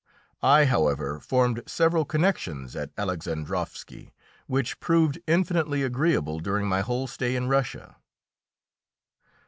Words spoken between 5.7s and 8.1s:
agreeable during my whole stay in Russia.